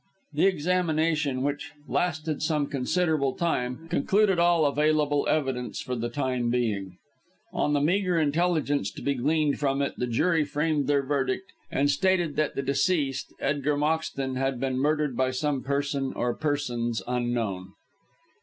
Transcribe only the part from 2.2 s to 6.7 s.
some considerable time, concluded all available evidence for the time